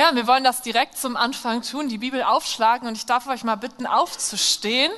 [0.00, 3.42] Ja, wir wollen das direkt zum Anfang tun, die Bibel aufschlagen und ich darf euch
[3.42, 4.92] mal bitten, aufzustehen,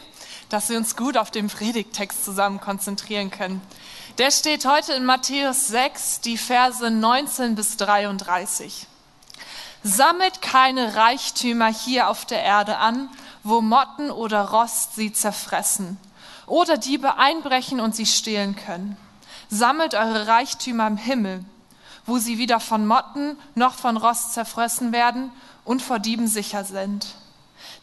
[0.50, 3.62] dass wir uns gut auf den Predigttext zusammen konzentrieren können.
[4.18, 8.86] Der steht heute in Matthäus 6, die Verse 19 bis 33.
[9.82, 13.08] Sammelt keine Reichtümer hier auf der Erde an,
[13.42, 15.96] wo Motten oder Rost sie zerfressen
[16.44, 18.98] oder Diebe einbrechen und sie stehlen können.
[19.48, 21.42] Sammelt eure Reichtümer im Himmel
[22.10, 25.30] wo sie weder von Motten noch von Rost zerfressen werden
[25.64, 27.14] und vor Dieben sicher sind.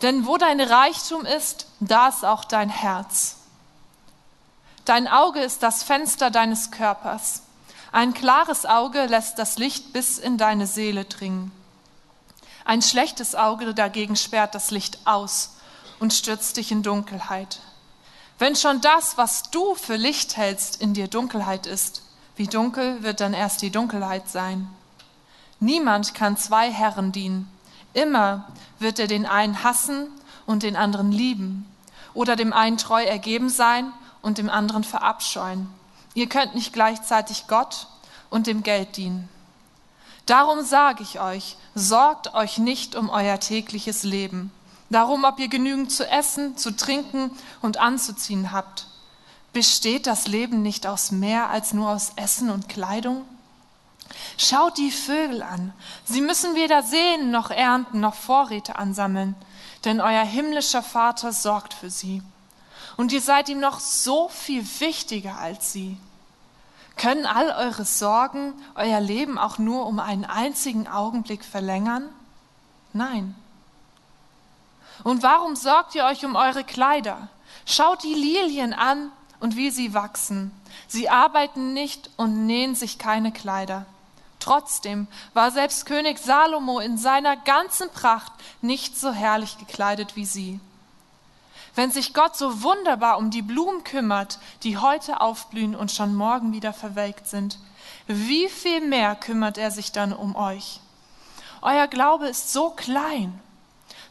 [0.01, 3.37] Denn wo dein Reichtum ist, da ist auch dein Herz.
[4.83, 7.43] Dein Auge ist das Fenster deines Körpers.
[7.93, 11.51] Ein klares Auge lässt das Licht bis in deine Seele dringen.
[12.65, 15.51] Ein schlechtes Auge dagegen sperrt das Licht aus
[15.99, 17.59] und stürzt dich in Dunkelheit.
[18.39, 22.01] Wenn schon das, was du für Licht hältst, in dir Dunkelheit ist,
[22.37, 24.69] wie dunkel wird dann erst die Dunkelheit sein?
[25.59, 27.51] Niemand kann zwei Herren dienen.
[27.93, 28.47] Immer
[28.79, 30.07] wird er den einen hassen
[30.45, 31.65] und den anderen lieben
[32.13, 35.67] oder dem einen treu ergeben sein und dem anderen verabscheuen.
[36.13, 37.87] Ihr könnt nicht gleichzeitig Gott
[38.29, 39.29] und dem Geld dienen.
[40.25, 44.51] Darum sage ich euch, sorgt euch nicht um euer tägliches Leben,
[44.89, 48.87] darum, ob ihr genügend zu essen, zu trinken und anzuziehen habt.
[49.53, 53.25] Besteht das Leben nicht aus mehr als nur aus Essen und Kleidung?
[54.37, 55.73] Schaut die Vögel an.
[56.05, 59.35] Sie müssen weder sehen noch ernten noch Vorräte ansammeln,
[59.85, 62.21] denn euer himmlischer Vater sorgt für sie.
[62.97, 65.97] Und ihr seid ihm noch so viel wichtiger als sie.
[66.95, 72.09] Können all eure Sorgen euer Leben auch nur um einen einzigen Augenblick verlängern?
[72.91, 73.35] Nein.
[75.03, 77.29] Und warum sorgt ihr euch um eure Kleider?
[77.65, 80.51] Schaut die Lilien an, und wie sie wachsen.
[80.87, 83.85] Sie arbeiten nicht und nähen sich keine Kleider.
[84.39, 90.59] Trotzdem war selbst König Salomo in seiner ganzen Pracht nicht so herrlich gekleidet wie sie.
[91.75, 96.53] Wenn sich Gott so wunderbar um die Blumen kümmert, die heute aufblühen und schon morgen
[96.53, 97.59] wieder verwelkt sind,
[98.07, 100.79] wie viel mehr kümmert er sich dann um euch?
[101.61, 103.39] Euer Glaube ist so klein.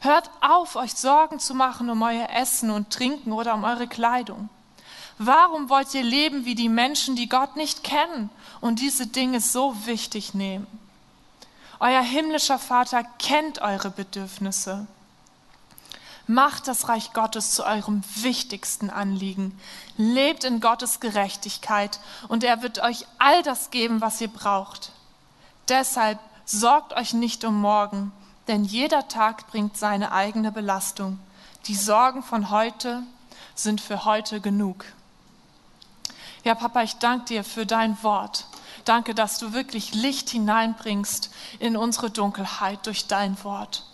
[0.00, 4.49] Hört auf, euch Sorgen zu machen um euer Essen und Trinken oder um eure Kleidung.
[5.19, 8.28] Warum wollt ihr leben wie die Menschen, die Gott nicht kennen
[8.60, 10.66] und diese Dinge so wichtig nehmen?
[11.81, 14.87] Euer himmlischer Vater kennt eure Bedürfnisse.
[16.26, 19.59] Macht das Reich Gottes zu eurem wichtigsten Anliegen.
[19.97, 24.93] Lebt in Gottes Gerechtigkeit und er wird euch all das geben, was ihr braucht.
[25.69, 28.12] Deshalb sorgt euch nicht um morgen,
[28.49, 31.19] denn jeder Tag bringt seine eigene Belastung.
[31.66, 33.03] Die Sorgen von heute
[33.55, 34.84] sind für heute genug.
[36.47, 38.47] Ja, Papa, ich danke dir für dein Wort.
[38.84, 43.84] Danke, dass du wirklich Licht hineinbringst in unsere Dunkelheit durch dein Wort.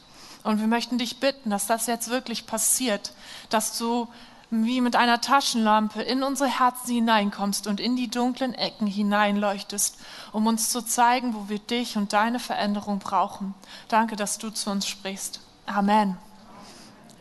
[0.42, 3.14] Und wir möchten dich bitten, dass das jetzt wirklich passiert,
[3.48, 4.06] dass du
[4.50, 9.96] wie mit einer Taschenlampe in unsere Herzen hineinkommst und in die dunklen Ecken hineinleuchtest,
[10.32, 13.54] um uns zu zeigen, wo wir dich und deine Veränderung brauchen.
[13.88, 15.40] Danke, dass du zu uns sprichst.
[15.64, 16.18] Amen.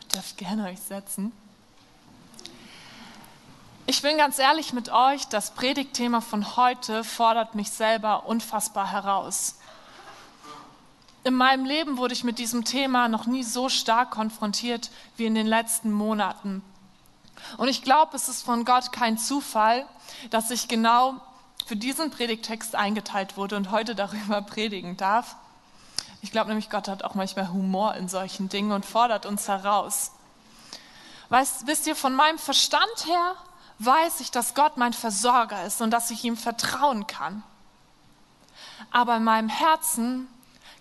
[0.02, 1.32] Ihr dürft gerne euch setzen.
[3.92, 9.56] Ich bin ganz ehrlich mit euch, das Predigtthema von heute fordert mich selber unfassbar heraus.
[11.26, 15.36] In meinem Leben wurde ich mit diesem Thema noch nie so stark konfrontiert wie in
[15.36, 16.64] den letzten Monaten.
[17.58, 19.86] Und ich glaube, es ist von Gott kein Zufall,
[20.30, 21.20] dass ich genau
[21.66, 25.36] für diesen Predigtext eingeteilt wurde und heute darüber predigen darf.
[26.22, 30.14] Ich glaube nämlich, Gott hat auch manchmal Humor in solchen Dingen und fordert uns heraus.
[31.28, 33.36] Weißt, wisst ihr, von meinem Verstand her
[33.86, 37.44] weiß ich, dass Gott mein Versorger ist und dass ich ihm vertrauen kann.
[38.92, 40.28] Aber in meinem Herzen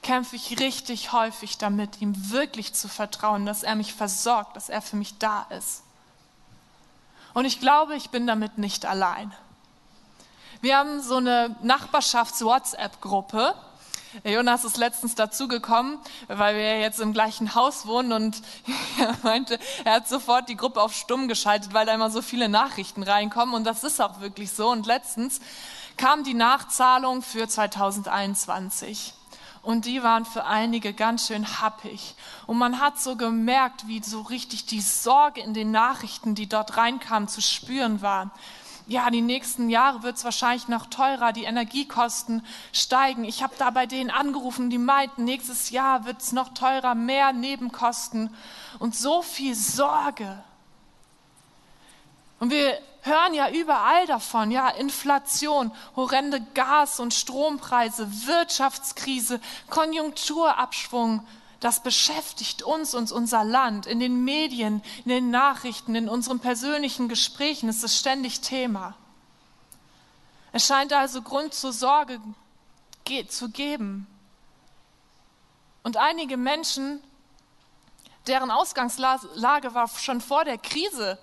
[0.02, 4.82] kämpfe ich richtig häufig damit, ihm wirklich zu vertrauen, dass er mich versorgt, dass er
[4.82, 5.82] für mich da ist.
[7.34, 9.32] Und ich glaube, ich bin damit nicht allein.
[10.60, 13.54] Wir haben so eine Nachbarschafts-WhatsApp-Gruppe
[14.24, 15.98] Jonas ist letztens dazugekommen,
[16.28, 18.42] weil wir jetzt im gleichen Haus wohnen und
[18.98, 22.48] er meinte, er hat sofort die Gruppe auf stumm geschaltet, weil da immer so viele
[22.48, 24.68] Nachrichten reinkommen und das ist auch wirklich so.
[24.68, 25.40] Und letztens
[25.96, 29.14] kam die Nachzahlung für 2021.
[29.62, 32.14] Und die waren für einige ganz schön happig.
[32.46, 36.78] Und man hat so gemerkt, wie so richtig die Sorge in den Nachrichten, die dort
[36.78, 38.30] reinkamen, zu spüren war
[38.90, 43.22] ja, die nächsten Jahre wird es wahrscheinlich noch teurer, die Energiekosten steigen.
[43.22, 47.32] Ich habe da bei denen angerufen, die meinten, nächstes Jahr wird es noch teurer, mehr
[47.32, 48.34] Nebenkosten
[48.80, 50.42] und so viel Sorge.
[52.40, 61.24] Und wir hören ja überall davon, ja, Inflation, horrende Gas- und Strompreise, Wirtschaftskrise, Konjunkturabschwung.
[61.60, 63.86] Das beschäftigt uns und unser Land.
[63.86, 68.96] In den Medien, in den Nachrichten, in unseren persönlichen Gesprächen ist es ständig Thema.
[70.52, 72.20] Es scheint also Grund zur Sorge
[73.28, 74.06] zu geben.
[75.82, 77.02] Und einige Menschen,
[78.28, 81.18] deren Ausgangslage war schon vor der Krise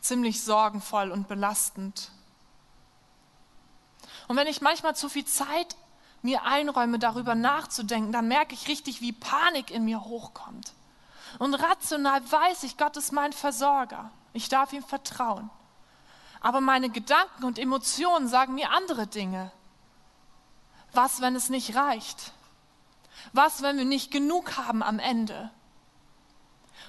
[0.00, 2.10] ziemlich sorgenvoll und belastend.
[4.26, 5.76] Und wenn ich manchmal zu viel Zeit
[6.24, 10.72] mir einräume, darüber nachzudenken, dann merke ich richtig, wie Panik in mir hochkommt.
[11.38, 14.10] Und rational weiß ich, Gott ist mein Versorger.
[14.32, 15.50] Ich darf ihm vertrauen.
[16.40, 19.50] Aber meine Gedanken und Emotionen sagen mir andere Dinge.
[20.92, 22.32] Was, wenn es nicht reicht?
[23.32, 25.50] Was, wenn wir nicht genug haben am Ende?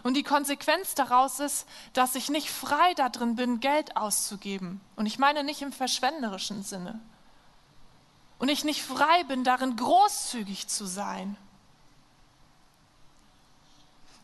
[0.03, 4.79] Und die Konsequenz daraus ist, dass ich nicht frei darin bin, Geld auszugeben.
[4.95, 6.99] Und ich meine nicht im verschwenderischen Sinne.
[8.37, 11.37] Und ich nicht frei bin darin, großzügig zu sein.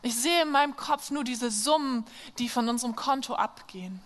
[0.02, 2.04] Ich sehe in meinem Kopf nur diese Summen,
[2.38, 4.02] die von unserem Konto abgehen.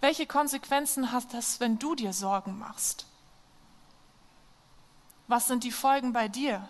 [0.00, 3.06] Welche Konsequenzen hat das, wenn du dir Sorgen machst?
[5.28, 6.68] Was sind die Folgen bei dir?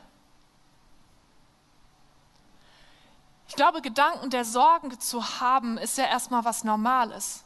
[3.48, 7.44] Ich glaube, Gedanken der Sorgen zu haben, ist ja erstmal was Normales.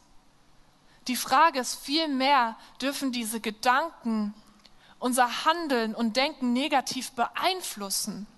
[1.10, 4.32] Die Frage ist vielmehr, dürfen diese Gedanken
[5.00, 8.28] unser Handeln und Denken negativ beeinflussen?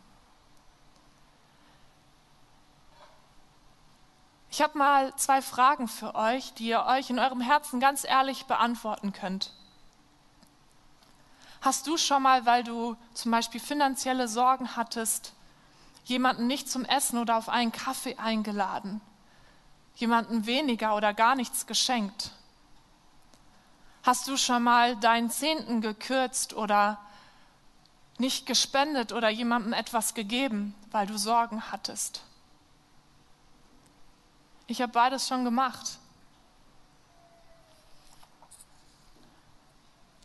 [4.51, 8.47] Ich habe mal zwei Fragen für euch, die ihr euch in eurem Herzen ganz ehrlich
[8.47, 9.53] beantworten könnt.
[11.61, 15.35] Hast du schon mal, weil du zum Beispiel finanzielle Sorgen hattest,
[16.05, 19.03] jemanden nicht zum Essen oder auf einen Kaffee eingeladen,
[19.95, 22.31] jemanden weniger oder gar nichts geschenkt?
[24.03, 26.99] Hast du schon mal deinen Zehnten gekürzt oder
[28.19, 32.23] nicht gespendet oder jemandem etwas gegeben, weil du Sorgen hattest?
[34.67, 35.99] Ich habe beides schon gemacht.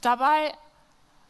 [0.01, 0.57] Dabei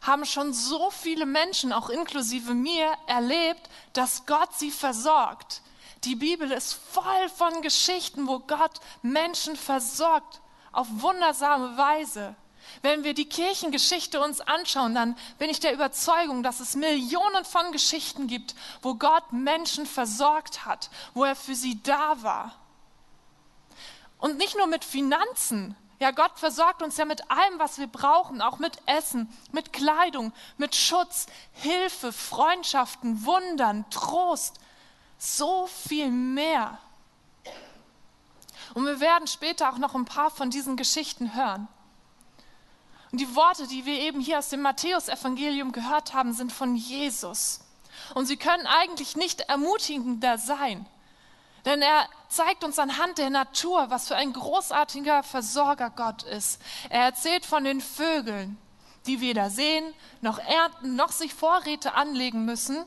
[0.00, 5.60] haben schon so viele Menschen, auch inklusive mir, erlebt, dass Gott sie versorgt.
[6.04, 10.40] Die Bibel ist voll von Geschichten, wo Gott Menschen versorgt
[10.72, 12.34] auf wundersame Weise.
[12.82, 17.72] Wenn wir die Kirchengeschichte uns anschauen, dann bin ich der Überzeugung, dass es Millionen von
[17.72, 22.54] Geschichten gibt, wo Gott Menschen versorgt hat, wo er für sie da war.
[24.18, 28.40] Und nicht nur mit Finanzen, ja, Gott versorgt uns ja mit allem, was wir brauchen,
[28.40, 34.60] auch mit Essen, mit Kleidung, mit Schutz, Hilfe, Freundschaften, Wundern, Trost,
[35.18, 36.78] so viel mehr.
[38.74, 41.68] Und wir werden später auch noch ein paar von diesen Geschichten hören.
[43.10, 47.60] Und die Worte, die wir eben hier aus dem Matthäusevangelium gehört haben, sind von Jesus.
[48.14, 50.86] Und sie können eigentlich nicht ermutigender sein.
[51.64, 56.60] Denn er zeigt uns anhand der Natur, was für ein großartiger Versorger Gott ist.
[56.88, 58.58] Er erzählt von den Vögeln,
[59.06, 62.84] die weder sehen, noch ernten, noch sich Vorräte anlegen müssen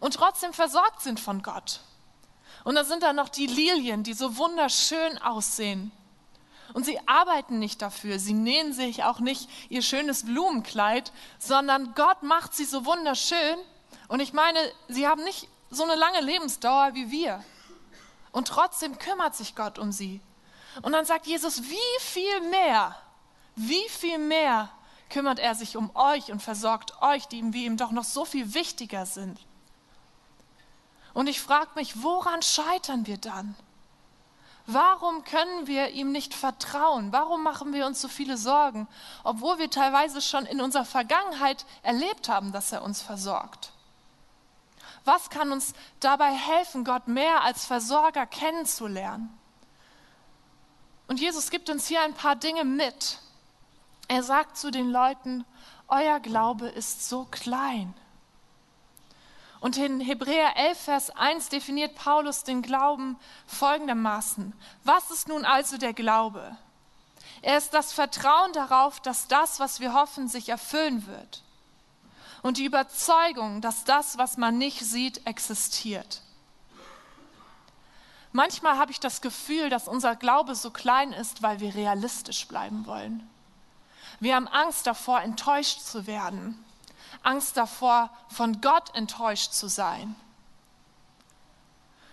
[0.00, 1.80] und trotzdem versorgt sind von Gott.
[2.64, 5.92] Und da sind da noch die Lilien, die so wunderschön aussehen.
[6.72, 12.22] Und sie arbeiten nicht dafür, sie nähen sich auch nicht ihr schönes Blumenkleid, sondern Gott
[12.22, 13.58] macht sie so wunderschön.
[14.08, 14.58] Und ich meine,
[14.88, 17.44] sie haben nicht so eine lange Lebensdauer wie wir.
[18.32, 20.20] Und trotzdem kümmert sich Gott um sie.
[20.82, 22.96] Und dann sagt Jesus, wie viel mehr,
[23.54, 24.70] wie viel mehr
[25.10, 28.24] kümmert er sich um euch und versorgt euch, die ihm wie ihm doch noch so
[28.24, 29.38] viel wichtiger sind.
[31.14, 33.54] Und ich frage mich, woran scheitern wir dann?
[34.66, 37.12] Warum können wir ihm nicht vertrauen?
[37.12, 38.88] Warum machen wir uns so viele Sorgen,
[39.22, 43.72] obwohl wir teilweise schon in unserer Vergangenheit erlebt haben, dass er uns versorgt?
[45.04, 49.38] Was kann uns dabei helfen, Gott mehr als Versorger kennenzulernen?
[51.08, 53.18] Und Jesus gibt uns hier ein paar Dinge mit.
[54.08, 55.44] Er sagt zu den Leuten,
[55.88, 57.92] euer Glaube ist so klein.
[59.64, 63.16] Und in Hebräer 11, Vers 1 definiert Paulus den Glauben
[63.46, 64.52] folgendermaßen.
[64.82, 66.58] Was ist nun also der Glaube?
[67.40, 71.42] Er ist das Vertrauen darauf, dass das, was wir hoffen, sich erfüllen wird
[72.42, 76.20] und die Überzeugung, dass das, was man nicht sieht, existiert.
[78.32, 82.84] Manchmal habe ich das Gefühl, dass unser Glaube so klein ist, weil wir realistisch bleiben
[82.84, 83.26] wollen.
[84.20, 86.62] Wir haben Angst davor, enttäuscht zu werden,
[87.22, 90.14] Angst davor, von Gott enttäuscht zu sein.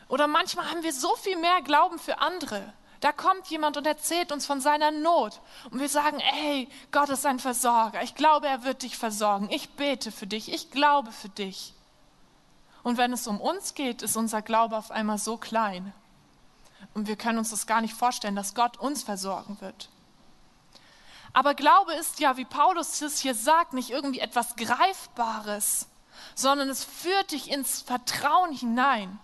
[0.08, 2.74] Oder manchmal haben wir so viel mehr Glauben für andere.
[3.00, 5.40] Da kommt jemand und erzählt uns von seiner Not.
[5.72, 8.04] Und wir sagen, ey, Gott ist ein Versorger.
[8.04, 9.50] Ich glaube, er wird dich versorgen.
[9.50, 10.54] Ich bete für dich.
[10.54, 11.74] Ich glaube für dich.
[12.84, 15.94] Und wenn es um uns geht, ist unser Glaube auf einmal so klein.
[16.94, 19.90] Und wir können uns das gar nicht vorstellen, dass Gott uns versorgen wird.
[21.34, 25.88] Aber Glaube ist ja, wie Paulus es hier sagt, nicht irgendwie etwas Greifbares,
[26.36, 29.20] sondern es führt dich ins Vertrauen hinein.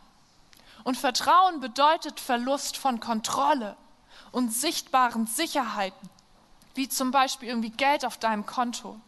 [0.84, 3.76] Und Vertrauen bedeutet Verlust von Kontrolle
[4.32, 6.10] und sichtbaren Sicherheiten,
[6.76, 9.00] wie zum Beispiel irgendwie Geld auf deinem Konto.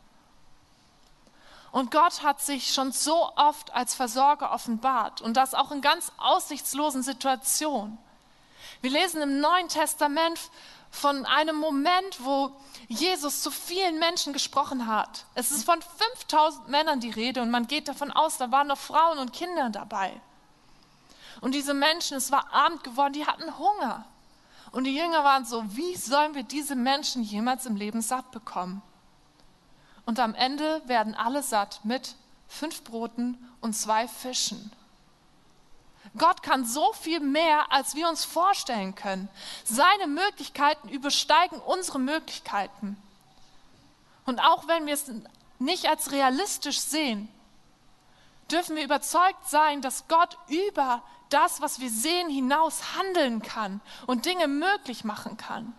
[1.72, 6.12] Und Gott hat sich schon so oft als Versorger offenbart und das auch in ganz
[6.18, 7.98] aussichtslosen Situationen.
[8.82, 10.40] Wir lesen im Neuen Testament
[10.92, 12.52] von einem Moment, wo
[12.88, 15.26] Jesus zu vielen Menschen gesprochen hat.
[15.36, 18.78] Es ist von 5000 Männern die Rede und man geht davon aus, da waren noch
[18.78, 20.20] Frauen und Kinder dabei.
[21.42, 24.06] Und diese Menschen, es war Abend geworden, die hatten Hunger.
[24.72, 28.82] Und die Jünger waren so, wie sollen wir diese Menschen jemals im Leben satt bekommen?
[30.06, 32.16] Und am Ende werden alle satt mit
[32.48, 34.72] fünf Broten und zwei Fischen.
[36.18, 39.30] Gott kann so viel mehr, als wir uns vorstellen können.
[39.64, 42.98] Seine Möglichkeiten übersteigen unsere Möglichkeiten.
[44.26, 45.12] Und auch wenn wir es
[45.60, 47.30] nicht als realistisch sehen,
[48.52, 54.26] dürfen wir überzeugt sein, dass Gott über das, was wir sehen, hinaus handeln kann und
[54.26, 55.74] Dinge möglich machen kann.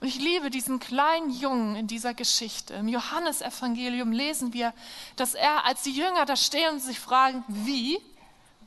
[0.00, 2.74] Und ich liebe diesen kleinen Jungen in dieser Geschichte.
[2.74, 4.74] Im Johannesevangelium lesen wir,
[5.14, 8.00] dass er, als die Jünger da stehen und sich fragen, wie,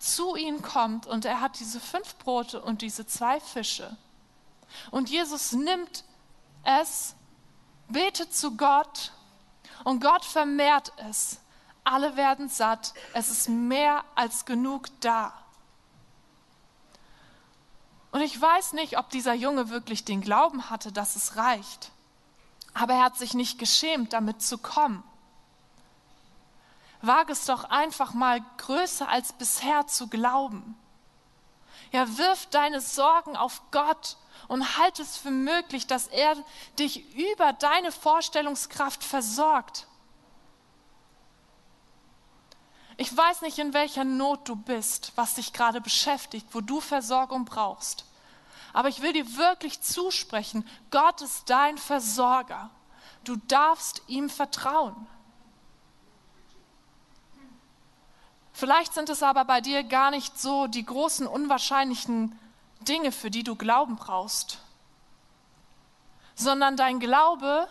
[0.05, 3.95] zu ihnen kommt und er hat diese fünf Brote und diese zwei Fische.
[4.91, 6.03] Und Jesus nimmt
[6.63, 7.15] es,
[7.88, 9.12] betet zu Gott
[9.83, 11.39] und Gott vermehrt es
[11.85, 15.33] alle werden satt, es ist mehr als genug da.
[18.12, 21.91] Und ich weiß nicht, ob dieser Junge wirklich den Glauben hatte, dass es reicht.
[22.74, 25.03] Aber er hat sich nicht geschämt, damit zu kommen.
[27.05, 30.77] Wag es doch einfach mal größer als bisher zu glauben.
[31.91, 36.35] Ja, wirf deine Sorgen auf Gott und halt es für möglich, dass er
[36.77, 39.88] dich über deine Vorstellungskraft versorgt.
[42.97, 47.45] Ich weiß nicht, in welcher Not du bist, was dich gerade beschäftigt, wo du Versorgung
[47.45, 48.05] brauchst.
[48.71, 52.69] Aber ich will dir wirklich zusprechen, Gott ist dein Versorger.
[53.24, 55.07] Du darfst ihm vertrauen.
[58.55, 62.39] Vielleicht sind es aber bei dir gar nicht so die großen, unwahrscheinlichen
[62.79, 64.59] Dinge, für die du Glauben brauchst,
[66.35, 67.67] sondern dein Glaube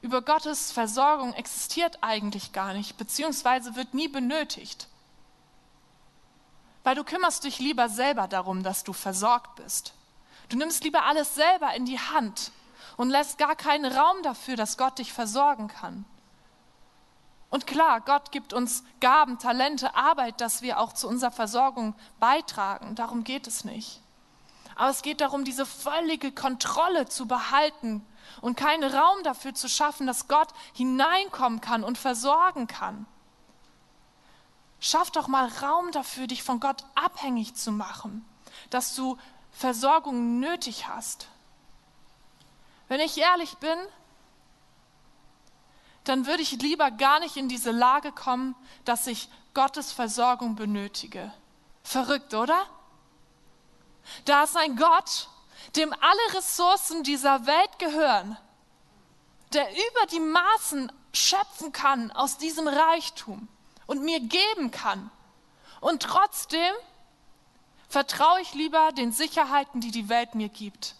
[0.00, 4.86] über Gottes Versorgung existiert eigentlich gar nicht, beziehungsweise wird nie benötigt.
[6.84, 9.92] Weil du kümmerst dich lieber selber darum, dass du versorgt bist.
[10.50, 12.52] Du nimmst lieber alles selber in die Hand
[12.96, 16.04] und lässt gar keinen Raum dafür, dass Gott dich versorgen kann.
[17.50, 22.94] Und klar, Gott gibt uns Gaben, Talente, Arbeit, dass wir auch zu unserer Versorgung beitragen.
[22.94, 24.00] Darum geht es nicht.
[24.76, 28.06] Aber es geht darum, diese völlige Kontrolle zu behalten
[28.42, 33.06] und keinen Raum dafür zu schaffen, dass Gott hineinkommen kann und versorgen kann.
[34.78, 38.24] Schaff doch mal Raum dafür, dich von Gott abhängig zu machen,
[38.70, 39.18] dass du
[39.50, 41.28] Versorgung nötig hast.
[42.86, 43.76] Wenn ich ehrlich bin,
[46.08, 51.32] dann würde ich lieber gar nicht in diese Lage kommen, dass ich Gottes Versorgung benötige.
[51.82, 52.58] Verrückt, oder?
[54.24, 55.28] Da ist ein Gott,
[55.76, 58.38] dem alle Ressourcen dieser Welt gehören,
[59.52, 63.48] der über die Maßen schöpfen kann aus diesem Reichtum
[63.86, 65.10] und mir geben kann.
[65.80, 66.74] Und trotzdem
[67.88, 70.94] vertraue ich lieber den Sicherheiten, die die Welt mir gibt.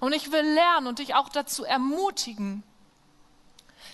[0.00, 2.62] Und ich will lernen und dich auch dazu ermutigen,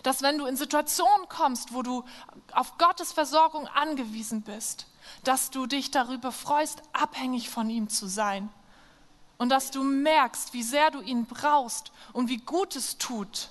[0.02, 2.04] dass wenn du in Situationen kommst, wo du
[2.52, 4.86] auf Gottes Versorgung angewiesen bist,
[5.25, 8.48] dass du dich darüber freust, abhängig von ihm zu sein.
[9.38, 13.50] Und dass du merkst, wie sehr du ihn brauchst und wie gut es tut,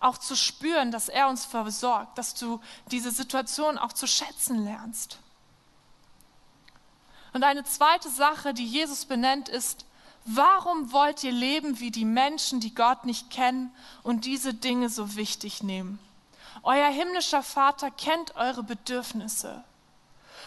[0.00, 5.18] auch zu spüren, dass er uns versorgt, dass du diese Situation auch zu schätzen lernst.
[7.32, 9.86] Und eine zweite Sache, die Jesus benennt, ist,
[10.24, 15.16] warum wollt ihr leben wie die Menschen, die Gott nicht kennen und diese Dinge so
[15.16, 15.98] wichtig nehmen?
[16.62, 19.62] Euer himmlischer Vater kennt eure Bedürfnisse.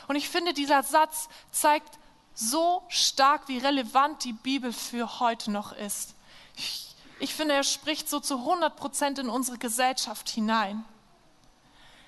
[0.07, 1.99] Und ich finde, dieser Satz zeigt
[2.33, 6.15] so stark, wie relevant die Bibel für heute noch ist.
[6.55, 10.85] Ich, ich finde, er spricht so zu 100 Prozent in unsere Gesellschaft hinein.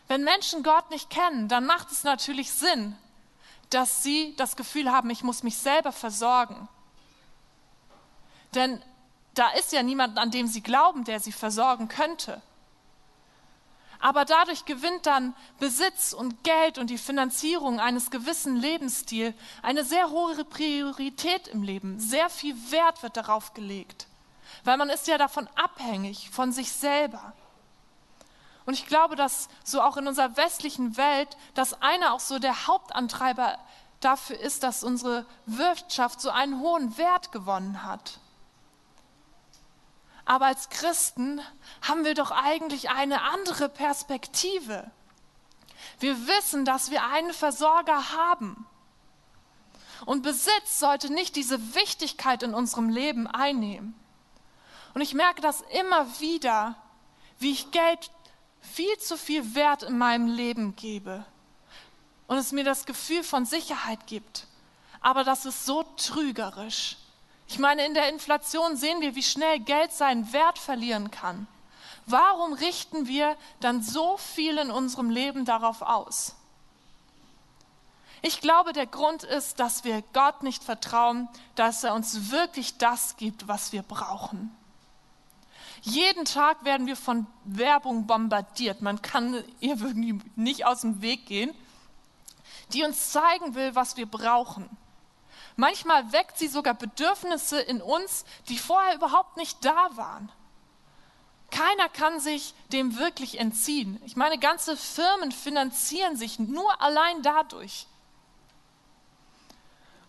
[0.07, 2.95] Wenn Menschen Gott nicht kennen, dann macht es natürlich Sinn,
[3.69, 6.67] dass sie das Gefühl haben, ich muss mich selber versorgen.
[8.55, 8.81] Denn
[9.33, 12.41] da ist ja niemand, an dem sie glauben, der sie versorgen könnte.
[13.99, 20.09] Aber dadurch gewinnt dann Besitz und Geld und die Finanzierung eines gewissen Lebensstils eine sehr
[20.09, 21.99] hohe Priorität im Leben.
[21.99, 24.07] Sehr viel Wert wird darauf gelegt,
[24.63, 27.33] weil man ist ja davon abhängig, von sich selber.
[28.65, 32.67] Und ich glaube, dass so auch in unserer westlichen Welt, dass einer auch so der
[32.67, 33.57] Hauptantreiber
[33.99, 38.19] dafür ist, dass unsere Wirtschaft so einen hohen Wert gewonnen hat.
[40.29, 41.41] Aber als Christen
[41.81, 44.91] haben wir doch eigentlich eine andere Perspektive.
[45.99, 48.67] Wir wissen, dass wir einen Versorger haben.
[50.05, 53.99] Und Besitz sollte nicht diese Wichtigkeit in unserem Leben einnehmen.
[54.93, 56.75] Und ich merke das immer wieder,
[57.39, 58.11] wie ich Geld
[58.61, 61.25] viel zu viel Wert in meinem Leben gebe
[62.27, 64.45] und es mir das Gefühl von Sicherheit gibt.
[65.01, 66.97] Aber das ist so trügerisch.
[67.49, 71.47] Ich meine, in der Inflation sehen wir, wie schnell Geld seinen Wert verlieren kann.
[72.05, 76.35] Warum richten wir dann so viel in unserem Leben darauf aus?
[78.21, 83.17] Ich glaube, der Grund ist, dass wir Gott nicht vertrauen, dass er uns wirklich das
[83.17, 84.55] gibt, was wir brauchen.
[85.81, 88.81] Jeden Tag werden wir von Werbung bombardiert.
[88.81, 91.55] Man kann ihr wirklich nicht aus dem Weg gehen,
[92.73, 94.69] die uns zeigen will, was wir brauchen.
[95.59, 100.31] Manchmal weckt sie sogar Bedürfnisse in uns, die vorher überhaupt nicht da waren.
[101.51, 104.01] Keiner kann sich dem wirklich entziehen.
[104.05, 107.87] Ich meine, ganze Firmen finanzieren sich nur allein dadurch.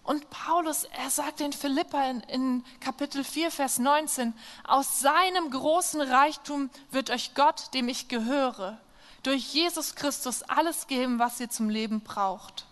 [0.04, 6.00] Und Paulus, er sagt in Philippa in, in, Kapitel 4, Vers 19, aus seinem großen
[6.00, 8.78] Reichtum wird euch Gott, dem ich gehöre,
[9.24, 12.66] durch Jesus Christus alles geben, was ihr zum Leben braucht.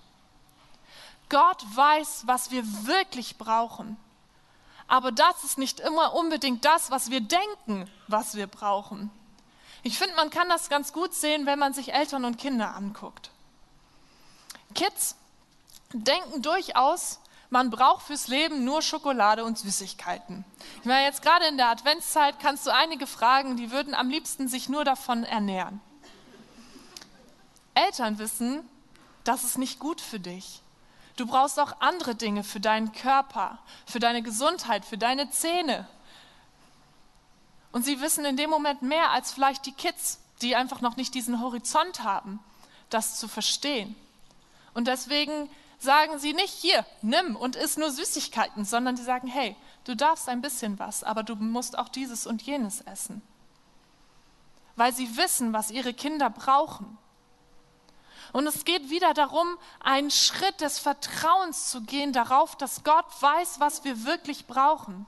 [1.29, 3.97] Gott weiß, was wir wirklich brauchen.
[4.87, 9.11] Aber das ist nicht immer unbedingt das, was wir denken, was wir brauchen.
[9.83, 13.31] Ich finde, man kann das ganz gut sehen, wenn man sich Eltern und Kinder anguckt.
[14.75, 15.17] Kids
[15.93, 20.45] denken durchaus, man braucht fürs Leben nur Schokolade und Süßigkeiten.
[20.81, 24.49] Ich meine, jetzt gerade in der Adventszeit kannst du einige fragen, die würden am liebsten
[24.49, 25.81] sich nur davon ernähren.
[27.75, 28.69] Eltern wissen,
[29.25, 30.63] das ist nicht gut für dich.
[31.19, 35.89] Du brauchst auch andere Dinge für deinen Körper, für deine Gesundheit, für deine Zähne.
[37.73, 41.15] Und sie wissen in dem Moment mehr als vielleicht die Kids, die einfach noch nicht
[41.15, 42.39] diesen Horizont haben,
[42.89, 43.97] das zu verstehen.
[44.75, 45.51] Und deswegen
[45.81, 50.29] sagen sie nicht hier, nimm und iss nur Süßigkeiten, sondern die sagen, hey, du darfst
[50.29, 53.23] ein bisschen was, aber du musst auch dieses und jenes essen.
[54.77, 56.97] Weil sie wissen, was ihre Kinder brauchen.
[58.33, 63.61] Und es geht wieder darum, einen Schritt des Vertrauens zu gehen darauf, dass Gott weiß,
[63.61, 65.07] was wir wirklich brauchen.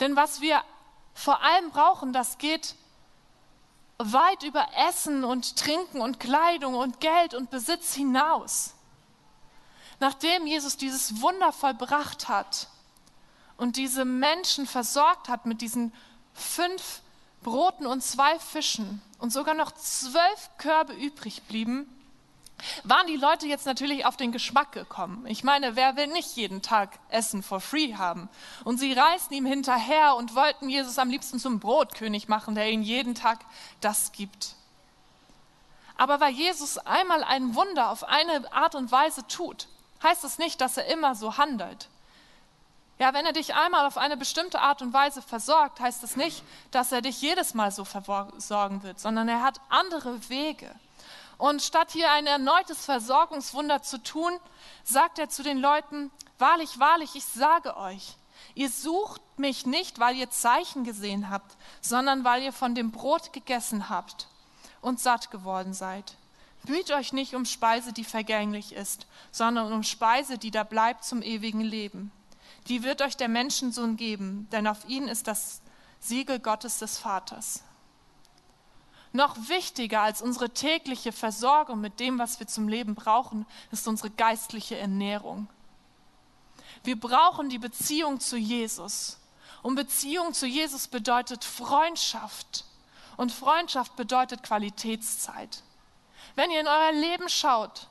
[0.00, 0.62] Denn was wir
[1.14, 2.74] vor allem brauchen, das geht
[3.98, 8.74] weit über Essen und Trinken und Kleidung und Geld und Besitz hinaus.
[10.00, 12.68] Nachdem Jesus dieses Wunder vollbracht hat
[13.56, 15.92] und diese Menschen versorgt hat mit diesen
[16.32, 17.00] fünf
[17.44, 21.88] Broten und zwei Fischen und sogar noch zwölf Körbe übrig blieben,
[22.82, 25.26] waren die Leute jetzt natürlich auf den Geschmack gekommen.
[25.26, 28.28] Ich meine, wer will nicht jeden Tag Essen for free haben?
[28.64, 32.82] Und sie reisten ihm hinterher und wollten Jesus am liebsten zum Brotkönig machen, der ihnen
[32.82, 33.44] jeden Tag
[33.80, 34.56] das gibt.
[35.96, 39.68] Aber weil Jesus einmal ein Wunder auf eine Art und Weise tut,
[40.02, 41.88] heißt das nicht, dass er immer so handelt.
[42.98, 46.44] Ja, wenn er dich einmal auf eine bestimmte Art und Weise versorgt, heißt das nicht,
[46.70, 50.72] dass er dich jedes Mal so versorgen wird, sondern er hat andere Wege.
[51.36, 54.32] Und statt hier ein erneutes Versorgungswunder zu tun,
[54.84, 58.16] sagt er zu den Leuten, wahrlich, wahrlich, ich sage euch,
[58.54, 63.32] ihr sucht mich nicht, weil ihr Zeichen gesehen habt, sondern weil ihr von dem Brot
[63.32, 64.28] gegessen habt
[64.80, 66.14] und satt geworden seid.
[66.68, 71.20] Müht euch nicht um Speise, die vergänglich ist, sondern um Speise, die da bleibt zum
[71.20, 72.12] ewigen Leben
[72.68, 75.60] die wird euch der Menschensohn geben, denn auf ihn ist das
[76.00, 77.62] Siegel Gottes des Vaters.
[79.12, 84.10] Noch wichtiger als unsere tägliche Versorgung mit dem, was wir zum Leben brauchen, ist unsere
[84.10, 85.48] geistliche Ernährung.
[86.82, 89.18] Wir brauchen die Beziehung zu Jesus.
[89.62, 92.64] Und Beziehung zu Jesus bedeutet Freundschaft.
[93.16, 95.62] Und Freundschaft bedeutet Qualitätszeit.
[96.34, 97.88] Wenn ihr in euer Leben schaut,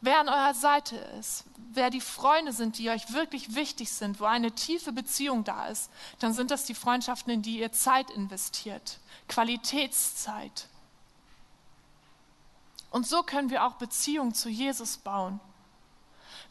[0.00, 4.24] wer an eurer Seite ist, wer die Freunde sind, die euch wirklich wichtig sind, wo
[4.24, 8.98] eine tiefe Beziehung da ist, dann sind das die Freundschaften, in die ihr Zeit investiert,
[9.28, 10.68] Qualitätszeit.
[12.90, 15.40] Und so können wir auch Beziehung zu Jesus bauen.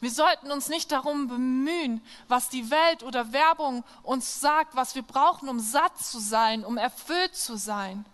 [0.00, 5.02] Wir sollten uns nicht darum bemühen, was die Welt oder Werbung uns sagt, was wir
[5.02, 8.04] brauchen, um satt zu sein, um erfüllt zu sein.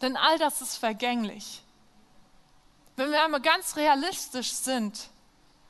[0.00, 1.63] Denn all das ist vergänglich.
[2.96, 5.10] Wenn wir einmal ganz realistisch sind,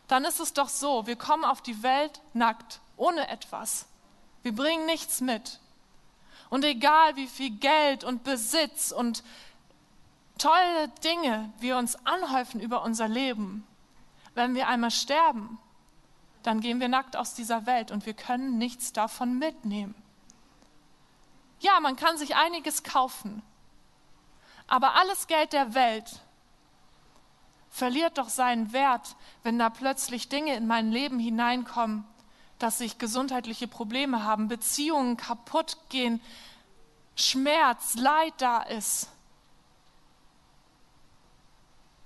[0.08, 3.87] dann ist es doch so, wir kommen auf die Welt nackt, ohne etwas.
[4.42, 5.60] Wir bringen nichts mit.
[6.50, 9.24] Und egal wie viel Geld und Besitz und
[10.37, 13.66] tolle Dinge wir uns anhäufen über unser Leben,
[14.34, 15.58] wenn wir einmal sterben,
[16.42, 19.94] dann gehen wir nackt aus dieser Welt und wir können nichts davon mitnehmen.
[21.60, 23.42] Ja, man kann sich einiges kaufen,
[24.68, 26.20] aber alles Geld der Welt
[27.74, 32.04] verliert doch seinen Wert, wenn da plötzlich Dinge in mein Leben hineinkommen,
[32.60, 36.20] dass ich gesundheitliche Probleme habe, Beziehungen kaputt gehen,
[37.16, 39.08] Schmerz, Leid da ist.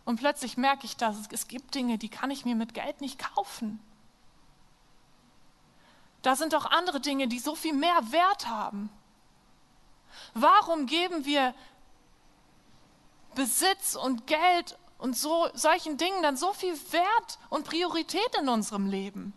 [0.06, 3.18] Und plötzlich merke ich, dass es gibt Dinge, die kann ich mir mit Geld nicht
[3.18, 3.78] kaufen.
[6.22, 8.88] Da sind doch andere Dinge, die so viel mehr Wert haben.
[10.32, 11.54] Warum geben wir
[13.34, 18.86] Besitz und Geld und so, solchen Dingen dann so viel Wert und Priorität in unserem
[18.86, 19.32] Leben?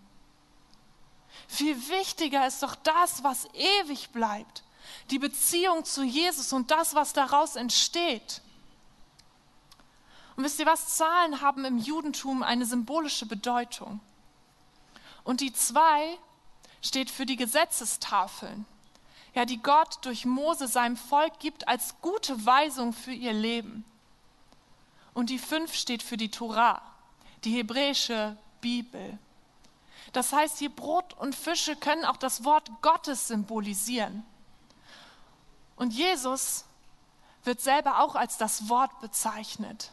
[1.48, 4.64] Viel wichtiger ist doch das, was ewig bleibt.
[5.10, 8.42] Die Beziehung zu Jesus und das, was daraus entsteht.
[10.36, 10.96] Und wisst ihr was?
[10.96, 14.00] Zahlen haben im Judentum eine symbolische Bedeutung.
[15.24, 16.18] Und die zwei
[16.82, 18.66] steht für die Gesetzestafeln,
[19.36, 23.86] ja, die Gott durch Mose seinem Volk gibt als gute Weisung für ihr Leben.
[25.14, 26.82] Und die fünf steht für die Torah,
[27.44, 29.18] die hebräische Bibel.
[30.14, 34.24] Das heißt, hier Brot und Fische können auch das Wort Gottes symbolisieren.
[35.76, 36.66] Und Jesus
[37.44, 39.92] wird selber auch als das Wort bezeichnet.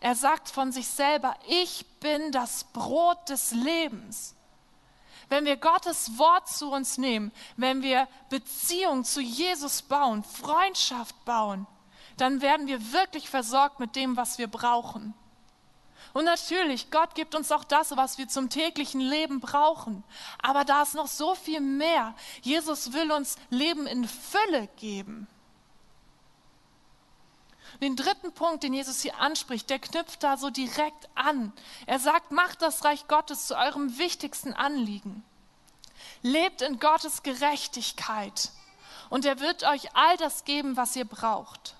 [0.00, 4.34] Er sagt von sich selber, ich bin das Brot des Lebens.
[5.28, 11.66] Wenn wir Gottes Wort zu uns nehmen, wenn wir Beziehung zu Jesus bauen, Freundschaft bauen,
[12.20, 15.14] dann werden wir wirklich versorgt mit dem, was wir brauchen.
[16.14, 20.04] Und natürlich, Gott gibt uns auch das, was wir zum täglichen Leben brauchen.
[20.42, 22.14] Aber da ist noch so viel mehr.
[22.42, 25.28] Jesus will uns Leben in Fülle geben.
[27.80, 31.52] Den dritten Punkt, den Jesus hier anspricht, der knüpft da so direkt an.
[31.86, 35.22] Er sagt, macht das Reich Gottes zu eurem wichtigsten Anliegen.
[36.22, 38.50] Lebt in Gottes Gerechtigkeit
[39.10, 41.77] und er wird euch all das geben, was ihr braucht.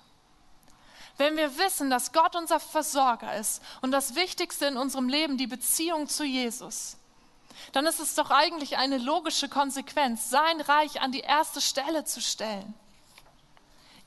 [1.19, 5.47] Wenn wir wissen, dass Gott unser Versorger ist und das Wichtigste in unserem Leben die
[5.47, 6.95] Beziehung zu Jesus,
[7.73, 12.21] dann ist es doch eigentlich eine logische Konsequenz, sein Reich an die erste Stelle zu
[12.21, 12.73] stellen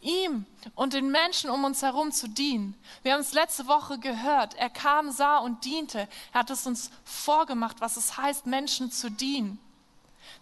[0.03, 2.75] ihm und den Menschen um uns herum zu dienen.
[3.03, 4.55] Wir haben es letzte Woche gehört.
[4.55, 6.09] Er kam, sah und diente.
[6.33, 9.59] Er hat es uns vorgemacht, was es heißt, Menschen zu dienen.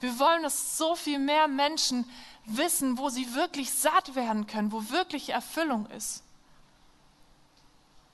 [0.01, 2.09] Wir wollen, dass so viel mehr Menschen
[2.47, 6.23] wissen, wo sie wirklich satt werden können, wo wirklich Erfüllung ist.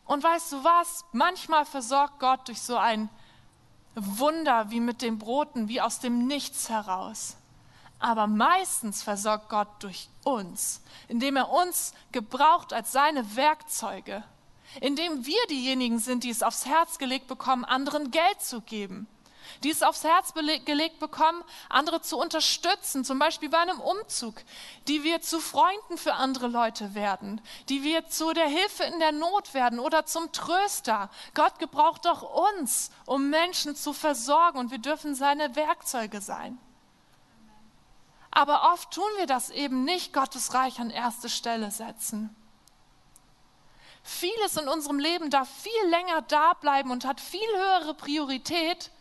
[0.06, 1.04] Und weißt du was?
[1.12, 3.08] Manchmal versorgt Gott durch so ein
[3.94, 7.36] Wunder wie mit den Broten, wie aus dem Nichts heraus.
[7.98, 14.22] Aber meistens versorgt Gott durch uns, indem er uns gebraucht als seine Werkzeuge,
[14.80, 19.08] indem wir diejenigen sind, die es aufs Herz gelegt bekommen, anderen Geld zu geben,
[19.62, 24.34] die es aufs Herz gelegt bekommen, andere zu unterstützen, zum Beispiel bei einem Umzug,
[24.88, 29.12] die wir zu Freunden für andere Leute werden, die wir zu der Hilfe in der
[29.12, 31.10] Not werden oder zum Tröster.
[31.34, 36.58] Gott gebraucht doch uns, um Menschen zu versorgen und wir dürfen seine Werkzeuge sein.
[38.30, 42.36] Aber oft tun wir das eben nicht, Gottes Reich an erste Stelle setzen.
[44.02, 48.92] Vieles in unserem Leben darf viel länger da bleiben und hat viel höhere Priorität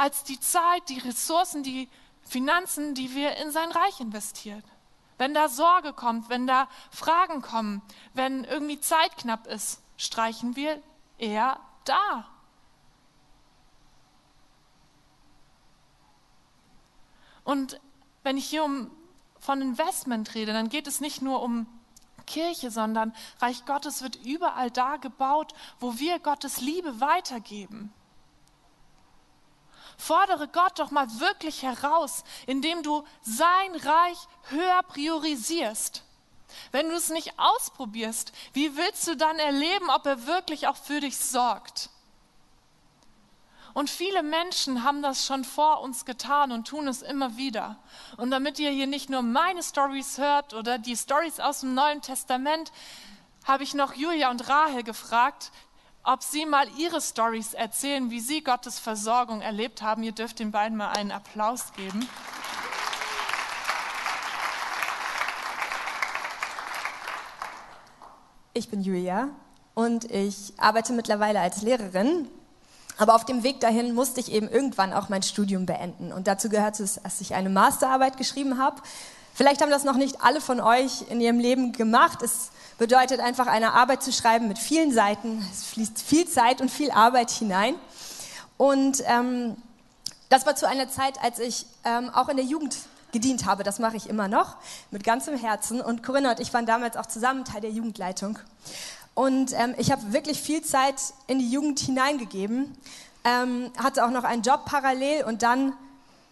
[0.00, 1.86] als die Zeit, die Ressourcen, die
[2.22, 4.64] Finanzen, die wir in sein Reich investieren.
[5.18, 7.82] Wenn da Sorge kommt, wenn da Fragen kommen,
[8.14, 10.80] wenn irgendwie Zeit knapp ist, streichen wir
[11.18, 12.26] eher da.
[17.44, 17.78] Und
[18.22, 18.90] wenn ich hier um,
[19.38, 21.66] von Investment rede, dann geht es nicht nur um
[22.24, 27.92] Kirche, sondern Reich Gottes wird überall da gebaut, wo wir Gottes Liebe weitergeben.
[30.00, 36.02] Fordere Gott doch mal wirklich heraus, indem du sein Reich höher priorisierst.
[36.72, 41.00] Wenn du es nicht ausprobierst, wie willst du dann erleben, ob er wirklich auch für
[41.00, 41.90] dich sorgt?
[43.72, 47.76] Und viele Menschen haben das schon vor uns getan und tun es immer wieder.
[48.16, 52.02] Und damit ihr hier nicht nur meine Stories hört oder die Stories aus dem Neuen
[52.02, 52.72] Testament,
[53.44, 55.52] habe ich noch Julia und Rahel gefragt,
[56.02, 60.02] ob sie mal ihre Stories erzählen, wie sie Gottes Versorgung erlebt haben.
[60.02, 62.08] Ihr dürft den beiden mal einen Applaus geben.
[68.52, 69.28] Ich bin Julia
[69.74, 72.28] und ich arbeite mittlerweile als Lehrerin.
[72.98, 76.12] Aber auf dem Weg dahin musste ich eben irgendwann auch mein Studium beenden.
[76.12, 78.82] Und dazu gehört es, dass ich eine Masterarbeit geschrieben habe.
[79.34, 82.22] Vielleicht haben das noch nicht alle von euch in ihrem Leben gemacht.
[82.22, 85.44] Es bedeutet einfach eine Arbeit zu schreiben mit vielen Seiten.
[85.52, 87.74] Es fließt viel Zeit und viel Arbeit hinein.
[88.56, 89.56] Und ähm,
[90.28, 92.76] das war zu einer Zeit, als ich ähm, auch in der Jugend
[93.12, 93.64] gedient habe.
[93.64, 94.56] Das mache ich immer noch
[94.90, 95.80] mit ganzem Herzen.
[95.80, 98.38] Und Corinna und ich waren damals auch zusammen Teil der Jugendleitung.
[99.14, 102.74] Und ähm, ich habe wirklich viel Zeit in die Jugend hineingegeben,
[103.24, 105.72] ähm, hatte auch noch einen Job parallel und dann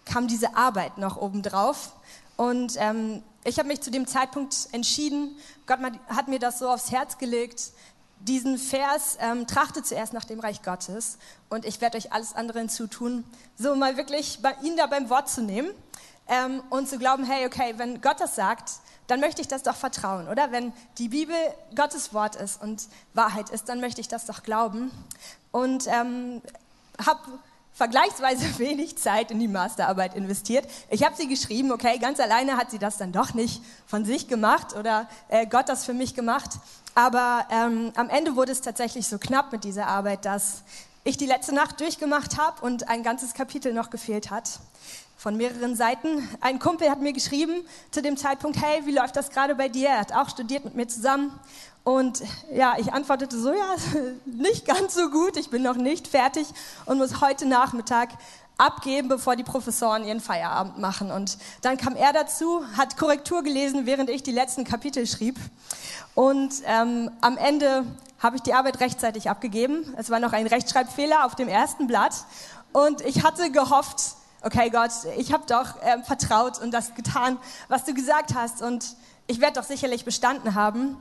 [0.05, 1.93] kam diese Arbeit noch obendrauf.
[2.39, 6.93] Und ähm, ich habe mich zu dem Zeitpunkt entschieden, Gott hat mir das so aufs
[6.93, 7.73] Herz gelegt,
[8.21, 12.61] diesen Vers, ähm, trachtet zuerst nach dem Reich Gottes und ich werde euch alles andere
[12.61, 13.25] hinzutun,
[13.57, 15.69] so mal wirklich bei, ihn da beim Wort zu nehmen
[16.29, 18.71] ähm, und zu glauben, hey, okay, wenn Gott das sagt,
[19.09, 20.53] dann möchte ich das doch vertrauen, oder?
[20.53, 21.35] Wenn die Bibel
[21.75, 24.93] Gottes Wort ist und Wahrheit ist, dann möchte ich das doch glauben.
[25.51, 26.41] Und ähm,
[27.05, 27.41] habe
[27.79, 30.67] vergleichsweise wenig Zeit in die Masterarbeit investiert.
[30.91, 34.29] Ich habe sie geschrieben, okay, ganz alleine hat sie das dann doch nicht von sich
[34.29, 36.51] gemacht oder äh, Gott das für mich gemacht.
[36.97, 40.65] Aber ähm, am Ende wurde es tatsächlich so knapp mit dieser Arbeit, dass
[41.05, 44.59] ich die letzte Nacht durchgemacht habe und ein ganzes Kapitel noch gefehlt hat
[45.17, 46.29] von mehreren Seiten.
[46.41, 49.89] Ein Kumpel hat mir geschrieben zu dem Zeitpunkt, hey, wie läuft das gerade bei dir?
[49.89, 51.33] Er hat auch studiert mit mir zusammen.
[51.89, 52.23] Und
[52.53, 53.75] ja, ich antwortete so, ja,
[54.27, 56.47] nicht ganz so gut, ich bin noch nicht fertig
[56.85, 58.11] und muss heute Nachmittag
[58.59, 61.11] abgeben, bevor die Professoren ihren Feierabend machen.
[61.11, 65.39] Und dann kam er dazu, hat Korrektur gelesen, während ich die letzten Kapitel schrieb.
[66.15, 67.87] Und ähm, am Ende
[68.19, 69.95] habe ich die Arbeit rechtzeitig abgegeben.
[69.97, 72.17] Es war noch ein Rechtschreibfehler auf dem ersten Blatt.
[72.73, 77.87] Und ich hatte gehofft, okay Gott, ich habe doch äh, vertraut und das getan, was
[77.87, 78.95] du gesagt hast und
[79.31, 80.97] ich werde doch sicherlich bestanden haben.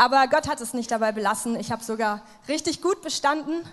[0.00, 1.58] Aber Gott hat es nicht dabei belassen.
[1.58, 3.64] Ich habe sogar richtig gut bestanden.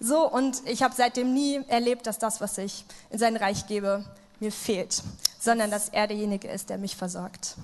[0.00, 4.02] So und ich habe seitdem nie erlebt, dass das, was ich in sein Reich gebe,
[4.40, 5.02] mir fehlt,
[5.38, 7.56] sondern dass er derjenige ist, der mich versorgt.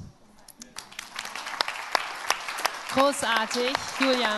[2.92, 4.36] Großartig, Julia.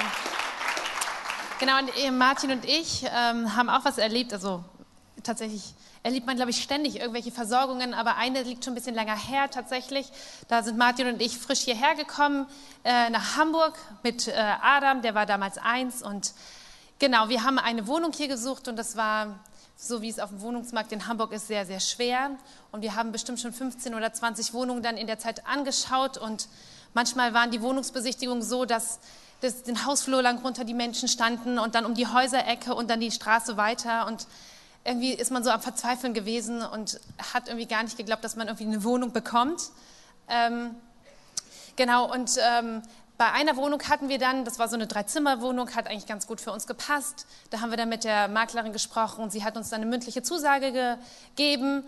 [1.58, 4.32] Genau, und äh, Martin und ich ähm, haben auch was erlebt.
[4.32, 4.62] Also
[5.22, 9.16] tatsächlich erlebt man, glaube ich, ständig irgendwelche Versorgungen, aber eine liegt schon ein bisschen länger
[9.16, 10.10] her tatsächlich.
[10.48, 12.46] Da sind Martin und ich frisch hierher gekommen
[12.84, 14.32] äh, nach Hamburg mit äh,
[14.62, 16.32] Adam, der war damals eins und
[16.98, 19.38] genau, wir haben eine Wohnung hier gesucht und das war
[19.82, 22.30] so wie es auf dem Wohnungsmarkt in Hamburg ist, sehr, sehr schwer.
[22.70, 26.18] Und wir haben bestimmt schon 15 oder 20 Wohnungen dann in der Zeit angeschaut.
[26.18, 26.48] Und
[26.94, 29.00] manchmal waren die Wohnungsbesichtigungen so, dass,
[29.66, 33.10] den Hausflur lang runter die Menschen standen und dann um die Häuserecke und dann die
[33.10, 34.06] Straße weiter.
[34.06, 34.28] Und
[34.84, 37.00] irgendwie ist man so am Verzweifeln gewesen und
[37.32, 39.70] hat irgendwie gar nicht geglaubt, dass man irgendwie eine Wohnung bekommt.
[40.28, 40.74] Ähm,
[41.76, 42.82] genau, und ähm,
[43.18, 46.40] bei einer Wohnung hatten wir dann, das war so eine Dreizimmerwohnung, hat eigentlich ganz gut
[46.40, 47.26] für uns gepasst.
[47.50, 50.22] Da haben wir dann mit der Maklerin gesprochen und sie hat uns dann eine mündliche
[50.22, 50.98] Zusage
[51.36, 51.84] gegeben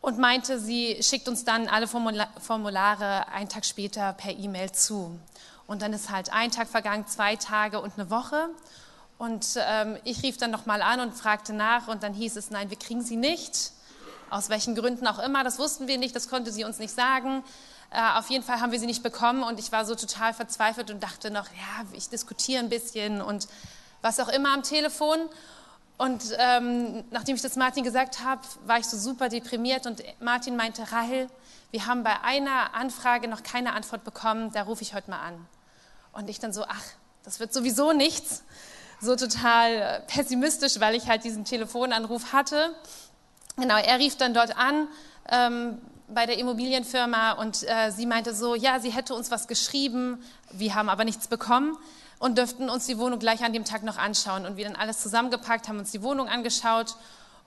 [0.00, 5.16] und meinte, sie schickt uns dann alle Formulare einen Tag später per E-Mail zu.
[5.68, 8.48] Und dann ist halt ein Tag vergangen, zwei Tage und eine Woche.
[9.22, 12.70] Und ähm, ich rief dann nochmal an und fragte nach und dann hieß es, nein,
[12.70, 13.70] wir kriegen sie nicht.
[14.30, 17.44] Aus welchen Gründen auch immer, das wussten wir nicht, das konnte sie uns nicht sagen.
[17.92, 20.90] Äh, auf jeden Fall haben wir sie nicht bekommen und ich war so total verzweifelt
[20.90, 23.46] und dachte noch, ja, ich diskutiere ein bisschen und
[24.00, 25.20] was auch immer am Telefon.
[25.98, 30.56] Und ähm, nachdem ich das Martin gesagt habe, war ich so super deprimiert und Martin
[30.56, 31.28] meinte, Rahel,
[31.70, 35.46] wir haben bei einer Anfrage noch keine Antwort bekommen, da rufe ich heute mal an.
[36.10, 36.82] Und ich dann so, ach,
[37.22, 38.42] das wird sowieso nichts
[39.02, 42.74] so total äh, pessimistisch, weil ich halt diesen Telefonanruf hatte.
[43.56, 44.88] Genau, er rief dann dort an
[45.28, 50.22] ähm, bei der Immobilienfirma und äh, sie meinte so, ja, sie hätte uns was geschrieben,
[50.52, 51.76] wir haben aber nichts bekommen
[52.20, 54.46] und dürften uns die Wohnung gleich an dem Tag noch anschauen.
[54.46, 56.94] Und wir dann alles zusammengepackt, haben uns die Wohnung angeschaut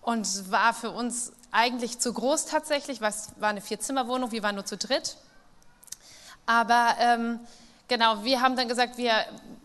[0.01, 4.55] und war für uns eigentlich zu groß tatsächlich, weil es war eine Vierzimmerwohnung, wir waren
[4.55, 5.15] nur zu dritt.
[6.45, 7.39] Aber ähm,
[7.87, 9.13] Genau, wir haben dann gesagt, wir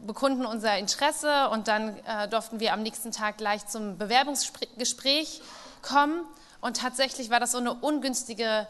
[0.07, 5.41] bekunden unser Interesse und dann äh, durften wir am nächsten Tag gleich zum Bewerbungsgespräch
[5.81, 6.25] kommen.
[6.61, 8.67] Und tatsächlich war das so eine ungünstige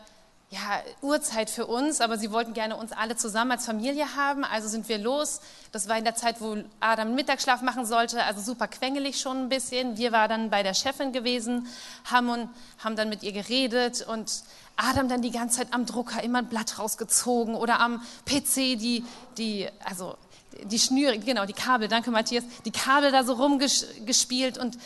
[0.53, 4.45] ja, Uhrzeit für uns, aber sie wollten gerne uns alle zusammen als Familie haben.
[4.45, 5.41] Also sind wir los.
[5.71, 9.49] Das war in der Zeit, wo Adam Mittagsschlaf machen sollte, also super quengelig schon ein
[9.49, 9.97] bisschen.
[9.97, 11.69] Wir waren dann bei der Chefin gewesen,
[12.05, 12.49] haben,
[12.83, 14.43] haben dann mit ihr geredet und
[14.77, 19.05] Adam dann die ganze Zeit am Drucker immer ein Blatt rausgezogen oder am PC die,
[19.39, 20.17] die also
[20.65, 24.77] die Schnüre, genau, die Kabel, danke Matthias, die Kabel da so rumgespielt und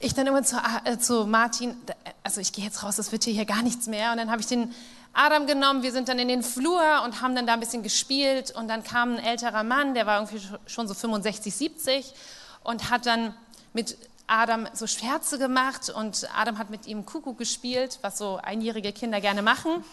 [0.00, 1.76] ich dann immer zu, äh, zu Martin,
[2.22, 4.12] also ich gehe jetzt raus, das wird hier gar nichts mehr.
[4.12, 4.72] Und dann habe ich den
[5.12, 8.52] Adam genommen, wir sind dann in den Flur und haben dann da ein bisschen gespielt
[8.52, 12.14] und dann kam ein älterer Mann, der war irgendwie schon so 65, 70
[12.62, 13.34] und hat dann
[13.72, 13.96] mit
[14.28, 19.20] Adam so Scherze gemacht und Adam hat mit ihm Kuckuck gespielt, was so einjährige Kinder
[19.20, 19.84] gerne machen.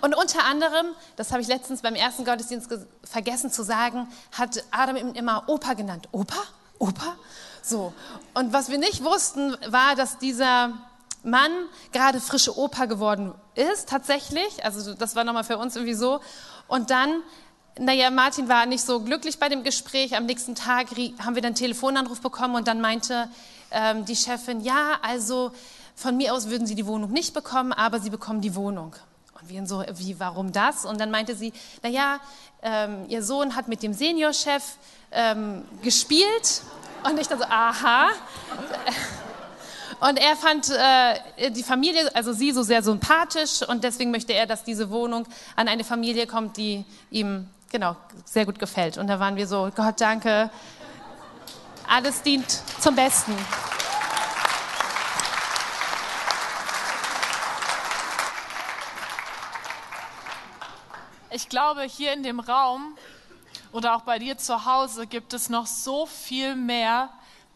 [0.00, 2.68] Und unter anderem, das habe ich letztens beim ersten Gottesdienst
[3.04, 6.08] vergessen zu sagen, hat Adam ihn immer Opa genannt.
[6.12, 6.42] Opa?
[6.78, 7.16] Opa?
[7.62, 7.92] So.
[8.34, 10.72] Und was wir nicht wussten, war, dass dieser
[11.22, 11.50] Mann
[11.92, 14.64] gerade frische Opa geworden ist, tatsächlich.
[14.64, 16.20] Also das war nochmal für uns irgendwie so.
[16.68, 17.22] Und dann,
[17.78, 20.16] naja, Martin war nicht so glücklich bei dem Gespräch.
[20.16, 23.28] Am nächsten Tag haben wir dann einen Telefonanruf bekommen und dann meinte
[23.70, 25.52] ähm, die Chefin, ja, also
[25.94, 28.94] von mir aus würden Sie die Wohnung nicht bekommen, aber Sie bekommen die Wohnung.
[29.40, 30.84] Und wir so, wie, warum das?
[30.84, 32.20] Und dann meinte sie, naja,
[32.62, 34.76] ähm, Ihr Sohn hat mit dem Seniorchef
[35.10, 36.62] ähm, gespielt.
[37.04, 38.10] Und ich dann so, aha.
[40.02, 44.46] Und er fand äh, die Familie, also sie, so sehr sympathisch und deswegen möchte er,
[44.46, 48.98] dass diese Wohnung an eine Familie kommt, die ihm genau sehr gut gefällt.
[48.98, 50.50] Und da waren wir so, Gott danke,
[51.88, 53.32] alles dient zum Besten.
[61.30, 62.98] Ich glaube, hier in dem Raum
[63.70, 67.08] oder auch bei dir zu Hause gibt es noch so viel mehr,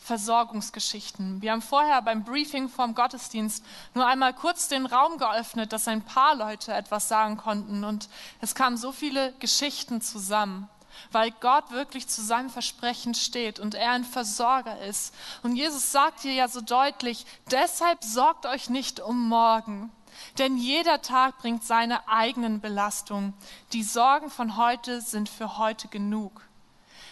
[0.06, 1.42] Versorgungsgeschichten.
[1.42, 6.02] Wir haben vorher beim Briefing vom Gottesdienst nur einmal kurz den Raum geöffnet, dass ein
[6.02, 7.82] paar Leute etwas sagen konnten.
[7.82, 8.08] Und
[8.40, 10.68] es kamen so viele Geschichten zusammen,
[11.10, 15.12] weil Gott wirklich zu seinem Versprechen steht und er ein Versorger ist.
[15.42, 19.90] Und Jesus sagt hier ja so deutlich, deshalb sorgt euch nicht um morgen.
[20.38, 23.34] Denn jeder Tag bringt seine eigenen Belastungen.
[23.72, 26.45] Die Sorgen von heute sind für heute genug.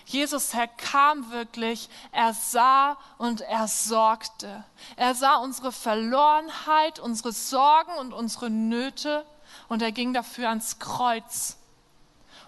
[0.07, 4.65] Jesus, Herr, kam wirklich, er sah und er sorgte.
[4.97, 9.25] Er sah unsere Verlorenheit, unsere Sorgen und unsere Nöte
[9.69, 11.57] und er ging dafür ans Kreuz,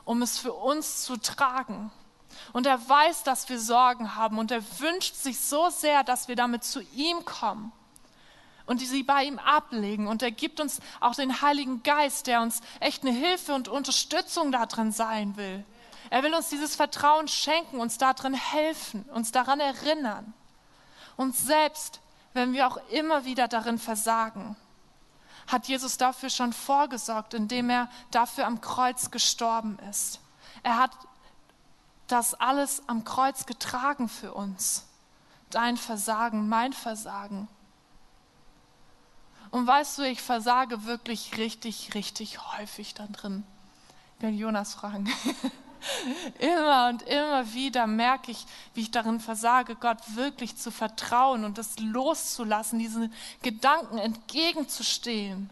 [0.04, 1.90] um es für uns zu tragen.
[2.52, 6.36] Und er weiß, dass wir Sorgen haben und er wünscht sich so sehr, dass wir
[6.36, 7.72] damit zu ihm kommen
[8.66, 10.06] und sie bei ihm ablegen.
[10.06, 14.52] Und er gibt uns auch den Heiligen Geist, der uns echt eine Hilfe und Unterstützung
[14.52, 15.64] darin sein will.
[16.10, 20.34] Er will uns dieses Vertrauen schenken, uns darin helfen, uns daran erinnern.
[21.16, 22.00] Und selbst
[22.34, 24.56] wenn wir auch immer wieder darin versagen,
[25.46, 30.20] hat Jesus dafür schon vorgesorgt, indem er dafür am Kreuz gestorben ist.
[30.62, 30.90] Er hat
[32.08, 34.86] das alles am Kreuz getragen für uns.
[35.50, 37.48] Dein Versagen, mein Versagen.
[39.50, 43.44] Und weißt du, ich versage wirklich richtig, richtig häufig da drin.
[44.18, 45.08] Ich will Jonas fragen.
[46.38, 51.58] Immer und immer wieder merke ich, wie ich darin versage, Gott wirklich zu vertrauen und
[51.58, 53.12] das loszulassen, diesen
[53.42, 55.50] Gedanken entgegenzustehen.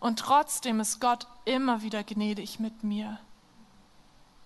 [0.00, 3.18] Und trotzdem ist Gott immer wieder gnädig mit mir.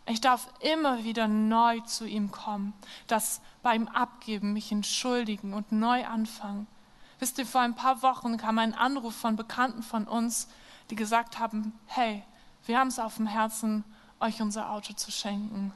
[0.07, 2.73] Ich darf immer wieder neu zu ihm kommen,
[3.07, 6.67] das beim Abgeben mich entschuldigen und neu anfangen.
[7.21, 10.49] Wisst ihr, vor ein paar Wochen kam ein Anruf von Bekannten von uns,
[10.89, 12.25] die gesagt haben, hey,
[12.67, 13.85] wir haben es auf dem Herzen,
[14.21, 15.73] euch unser Auto zu schenken.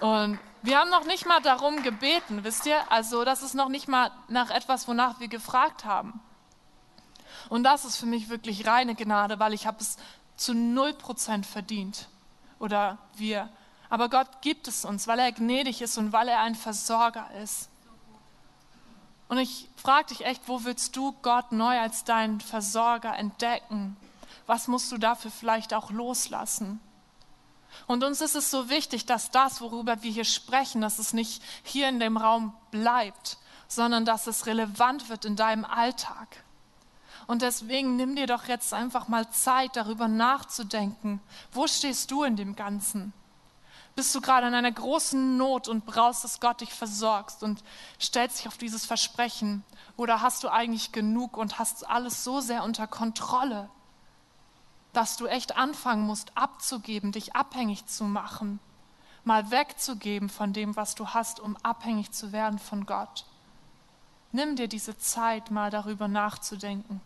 [0.00, 2.90] Und wir haben noch nicht mal darum gebeten, wisst ihr?
[2.90, 6.20] Also das ist noch nicht mal nach etwas, wonach wir gefragt haben.
[7.48, 9.96] Und das ist für mich wirklich reine Gnade, weil ich habe es
[10.36, 12.08] zu null Prozent verdient.
[12.58, 13.48] Oder wir.
[13.90, 17.68] Aber Gott gibt es uns, weil er gnädig ist und weil er ein Versorger ist.
[19.28, 23.96] Und ich frage dich echt, wo willst du Gott neu als deinen Versorger entdecken?
[24.46, 26.80] Was musst du dafür vielleicht auch loslassen?
[27.86, 31.42] Und uns ist es so wichtig, dass das, worüber wir hier sprechen, dass es nicht
[31.62, 36.44] hier in dem Raum bleibt, sondern dass es relevant wird in deinem Alltag.
[37.26, 41.20] Und deswegen nimm dir doch jetzt einfach mal Zeit, darüber nachzudenken.
[41.52, 43.12] Wo stehst du in dem Ganzen?
[43.94, 47.62] Bist du gerade in einer großen Not und brauchst, dass Gott dich versorgst und
[48.00, 49.64] stellst dich auf dieses Versprechen?
[49.96, 53.68] Oder hast du eigentlich genug und hast alles so sehr unter Kontrolle?
[54.92, 58.60] Dass du echt anfangen musst, abzugeben, dich abhängig zu machen,
[59.24, 63.24] mal wegzugeben von dem, was du hast, um abhängig zu werden von Gott.
[64.32, 67.00] Nimm dir diese Zeit, mal darüber nachzudenken.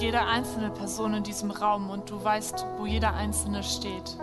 [0.00, 4.16] Jede einzelne Person in diesem Raum und du weißt, wo jeder Einzelne steht.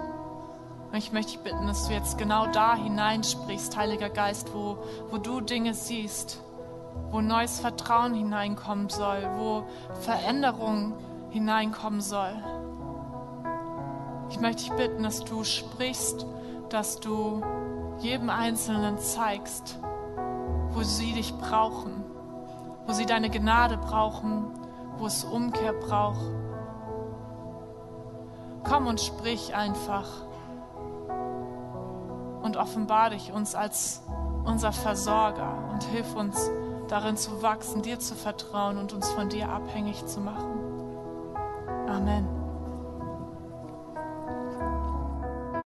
[0.91, 4.77] Und ich möchte dich bitten, dass du jetzt genau da hineinsprichst, Heiliger Geist, wo,
[5.09, 6.41] wo du Dinge siehst,
[7.11, 9.65] wo neues Vertrauen hineinkommen soll, wo
[10.01, 10.93] Veränderung
[11.31, 12.31] hineinkommen soll.
[14.29, 16.25] Ich möchte dich bitten, dass du sprichst,
[16.69, 17.43] dass du
[17.99, 19.79] jedem Einzelnen zeigst,
[20.71, 22.03] wo sie dich brauchen,
[22.85, 24.47] wo sie deine Gnade brauchen,
[24.97, 26.31] wo es Umkehr braucht.
[28.63, 30.07] Komm und sprich einfach
[32.41, 34.01] und offenbar dich uns als
[34.45, 36.49] unser Versorger und hilf uns
[36.87, 40.59] darin zu wachsen, dir zu vertrauen und uns von dir abhängig zu machen.
[41.87, 42.34] Amen.